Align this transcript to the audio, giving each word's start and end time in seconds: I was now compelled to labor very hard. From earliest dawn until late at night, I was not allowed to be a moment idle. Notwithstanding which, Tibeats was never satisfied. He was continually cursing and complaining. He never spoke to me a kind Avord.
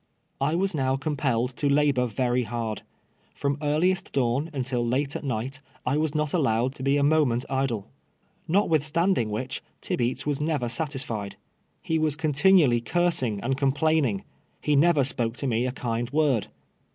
I 0.41 0.55
was 0.55 0.73
now 0.73 0.97
compelled 0.97 1.55
to 1.57 1.69
labor 1.69 2.07
very 2.07 2.41
hard. 2.41 2.81
From 3.35 3.59
earliest 3.61 4.11
dawn 4.13 4.49
until 4.51 4.83
late 4.83 5.15
at 5.15 5.23
night, 5.23 5.61
I 5.85 5.97
was 5.97 6.15
not 6.15 6.33
allowed 6.33 6.73
to 6.73 6.81
be 6.81 6.97
a 6.97 7.03
moment 7.03 7.45
idle. 7.51 7.87
Notwithstanding 8.47 9.29
which, 9.29 9.61
Tibeats 9.79 10.25
was 10.25 10.41
never 10.41 10.69
satisfied. 10.69 11.35
He 11.83 11.99
was 11.99 12.15
continually 12.15 12.81
cursing 12.81 13.41
and 13.41 13.55
complaining. 13.55 14.23
He 14.59 14.75
never 14.75 15.03
spoke 15.03 15.37
to 15.37 15.45
me 15.45 15.67
a 15.67 15.71
kind 15.71 16.11
Avord. 16.11 16.45